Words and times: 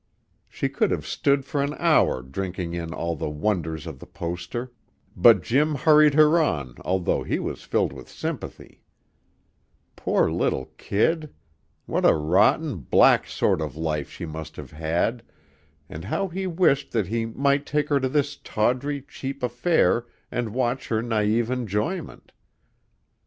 She 0.49 0.67
could 0.67 0.89
have 0.89 1.05
stood 1.05 1.45
for 1.45 1.61
an 1.61 1.75
hour 1.77 2.23
drinking 2.23 2.73
in 2.73 2.91
all 2.91 3.15
the 3.15 3.29
wonders 3.29 3.85
of 3.85 3.99
the 3.99 4.07
poster, 4.07 4.71
but 5.15 5.43
Jim 5.43 5.75
hurried 5.75 6.15
her 6.15 6.39
on 6.39 6.73
although 6.81 7.21
he 7.21 7.37
was 7.37 7.61
filled 7.61 7.93
with 7.93 8.09
sympathy. 8.09 8.81
Poor 9.95 10.31
little 10.31 10.71
kid! 10.79 11.31
What 11.85 12.03
a 12.03 12.15
rotten, 12.15 12.77
black 12.77 13.27
sort 13.27 13.61
of 13.61 13.75
life 13.77 14.09
she 14.09 14.25
must 14.25 14.55
have 14.55 14.71
had, 14.71 15.21
and 15.87 16.05
how 16.05 16.29
he 16.29 16.47
wished 16.47 16.93
that 16.93 17.05
he 17.05 17.27
might 17.27 17.67
take 17.67 17.89
her 17.89 17.99
to 17.99 18.09
this 18.09 18.37
tawdry, 18.37 19.03
cheap 19.03 19.43
affair 19.43 20.07
and 20.31 20.55
watch 20.55 20.87
her 20.87 21.03
naïve 21.03 21.51
enjoyment. 21.51 22.31